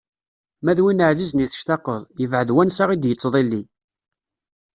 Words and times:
Ma 0.63 0.71
d 0.77 0.79
win 0.83 1.03
ɛzizen 1.09 1.43
i 1.45 1.47
tectaqeḍ, 1.49 2.01
yebɛed 2.21 2.49
wansa 2.55 2.83
i 2.89 2.97
d-yettḍilli. 2.97 3.61